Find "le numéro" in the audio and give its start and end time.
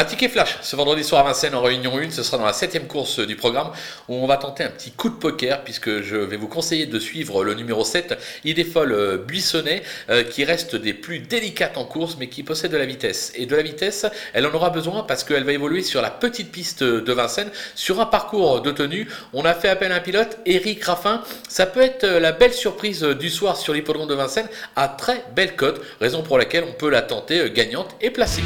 7.44-7.84